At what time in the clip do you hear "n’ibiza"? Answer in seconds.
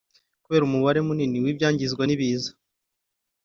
2.05-2.51